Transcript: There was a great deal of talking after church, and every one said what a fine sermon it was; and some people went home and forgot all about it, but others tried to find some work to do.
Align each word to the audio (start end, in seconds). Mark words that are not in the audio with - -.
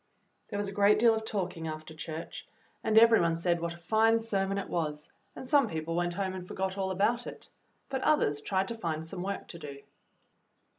There 0.47 0.57
was 0.57 0.67
a 0.67 0.71
great 0.73 0.97
deal 0.97 1.13
of 1.13 1.25
talking 1.25 1.67
after 1.67 1.93
church, 1.93 2.47
and 2.83 2.97
every 2.97 3.21
one 3.21 3.35
said 3.35 3.59
what 3.59 3.75
a 3.75 3.77
fine 3.77 4.19
sermon 4.19 4.57
it 4.57 4.67
was; 4.67 5.11
and 5.35 5.47
some 5.47 5.69
people 5.69 5.95
went 5.95 6.15
home 6.15 6.33
and 6.33 6.47
forgot 6.47 6.75
all 6.75 6.89
about 6.89 7.27
it, 7.27 7.47
but 7.87 8.01
others 8.01 8.41
tried 8.41 8.69
to 8.69 8.75
find 8.75 9.05
some 9.05 9.21
work 9.21 9.47
to 9.49 9.59
do. 9.59 9.81